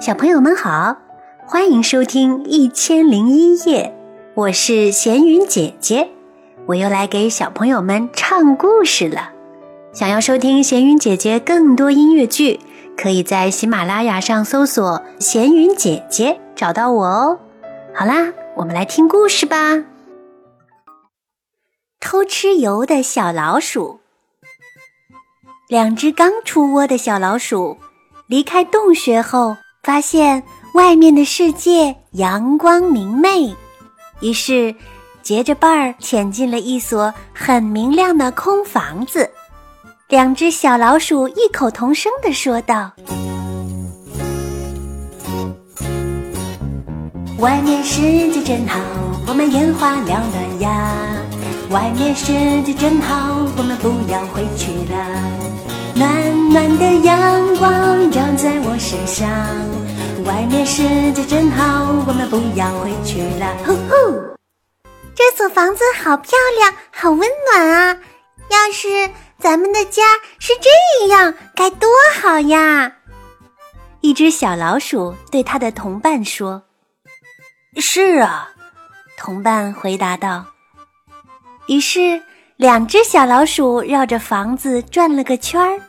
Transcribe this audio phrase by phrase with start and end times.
[0.00, 0.96] 小朋友们好，
[1.44, 3.92] 欢迎收听《一千零一夜》，
[4.34, 6.08] 我是闲云姐姐，
[6.66, 9.32] 我又来给小朋友们唱故事了。
[9.92, 12.60] 想要收听闲云姐姐更多音乐剧，
[12.96, 17.40] 可以在喜马拉雅上搜索“闲云姐姐”找到我哦。
[17.92, 19.82] 好啦，我们来听故事吧。
[21.98, 23.98] 偷吃油的小老鼠，
[25.68, 27.78] 两只刚出窝的小老鼠
[28.28, 29.56] 离开洞穴后。
[29.88, 30.42] 发现
[30.74, 33.56] 外面的世界阳光明媚，
[34.20, 34.74] 于是
[35.22, 39.30] 结着伴儿潜进了一所很明亮的空房子。
[40.08, 42.92] 两只小老鼠异口同声地说道
[47.40, 48.78] ：“外面世界真好，
[49.26, 50.92] 我们眼花缭乱呀！
[51.70, 52.26] 外面世
[52.62, 54.98] 界真好，我们不要回去了。”
[55.96, 59.28] 暖暖的阳光照在我身上，
[60.24, 63.54] 外面世界真好，我们不要回去了。
[63.66, 64.36] 呼呼，
[65.14, 67.98] 这所房子好漂亮，好温暖啊！
[68.50, 70.02] 要是咱们的家
[70.38, 71.88] 是这样，该多
[72.20, 72.92] 好呀！
[74.00, 76.62] 一只小老鼠对它的同伴说
[77.76, 78.50] ：“是啊。”
[79.18, 80.46] 同伴回答道。
[81.66, 82.22] 于是。
[82.56, 85.80] 两只小老鼠绕着房子转了个圈儿，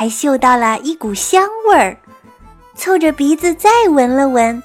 [0.00, 1.94] 还嗅到了一股香味儿，
[2.74, 4.62] 凑着鼻子再闻了闻，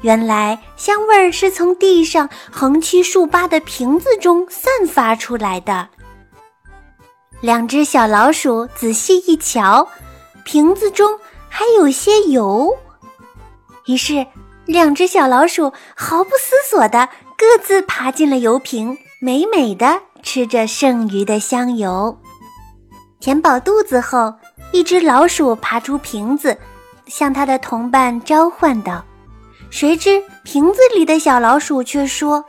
[0.00, 5.90] 原来香味儿是从地上横七竖八的瓶子中散发出来的。
[7.42, 9.86] 两只小老鼠仔细一瞧，
[10.42, 11.18] 瓶子中
[11.50, 12.74] 还有些油，
[13.84, 14.26] 于是
[14.64, 20.00] 两只小老鼠毫不思索地各自爬进了油瓶，美美的。
[20.22, 22.18] 吃着剩余的香油，
[23.20, 24.34] 填饱肚子后，
[24.72, 26.56] 一只老鼠爬出瓶子，
[27.06, 29.02] 向它的同伴召唤道
[29.70, 32.44] ：“谁知瓶子里的小老鼠却说：‘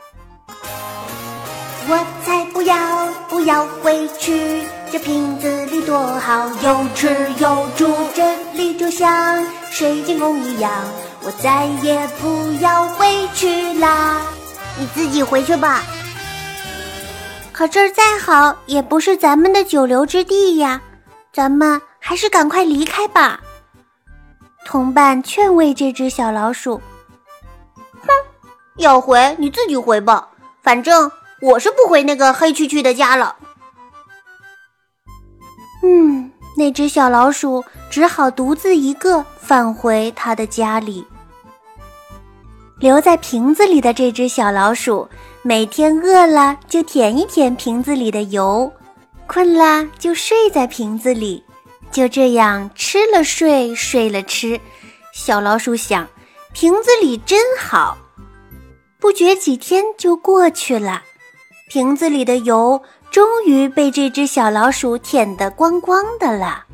[1.88, 4.62] 我才不要，不要回去！
[4.92, 7.08] 这瓶子里多好，又吃
[7.38, 10.70] 又住，这里就像水晶宫一样。
[11.22, 14.20] 我再也不要回去啦！
[14.78, 15.82] 你自己回去吧。’”
[17.52, 20.80] 可这儿再好，也不是咱们的久留之地呀，
[21.32, 23.40] 咱们还是赶快离开吧。
[24.64, 26.80] 同伴劝慰这只小老鼠
[28.02, 28.08] ：“哼，
[28.76, 30.28] 要回你自己回吧，
[30.62, 33.36] 反正我是不回那个黑黢黢的家了。”
[35.82, 41.06] 嗯，那只小老鼠只好独自一个返回它的家里。
[42.78, 45.08] 留在瓶子里的这只小老鼠，
[45.42, 48.70] 每天饿了就舔一舔瓶子里的油，
[49.26, 51.44] 困了就睡在瓶子里，
[51.90, 54.60] 就这样吃了睡，睡了吃。
[55.12, 56.08] 小老鼠想，
[56.52, 57.98] 瓶子里真好。
[58.98, 61.02] 不觉几天就过去了，
[61.68, 66.64] 瓶子里的油终于被这只小老鼠舔得光光的了。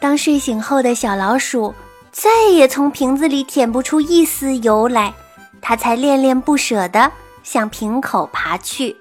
[0.00, 1.74] 当睡醒后的小老鼠。
[2.12, 5.14] 再也从瓶子里舔不出一丝油来，
[5.62, 7.10] 它才恋恋不舍地
[7.44, 8.96] 向瓶口爬去。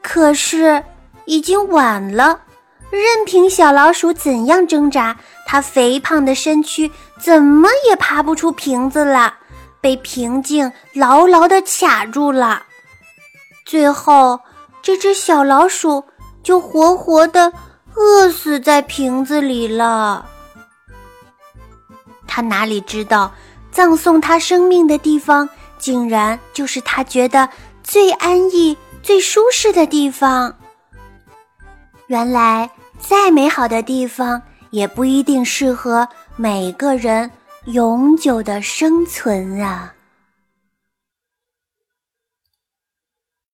[0.00, 0.82] 可是
[1.26, 2.40] 已经晚了，
[2.94, 5.16] 任凭小老鼠怎样挣扎，
[5.46, 6.90] 它肥胖的身躯
[7.20, 9.34] 怎么也爬不出瓶子了，
[9.80, 12.62] 被瓶颈牢牢地卡住了。
[13.66, 14.38] 最后，
[14.82, 16.04] 这只小老鼠
[16.42, 17.52] 就活活地
[17.94, 20.26] 饿死在瓶子里了。
[22.26, 23.32] 他哪里知道，
[23.70, 27.48] 葬送他生命的地方，竟然就是他觉得
[27.82, 30.54] 最安逸、最舒适的地方。
[32.08, 34.40] 原来，再美好的地方，
[34.70, 37.30] 也不一定适合每个人
[37.66, 39.92] 永久的生存啊。